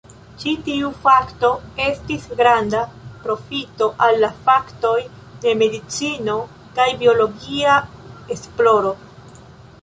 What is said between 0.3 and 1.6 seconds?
Ĉi tiu fakto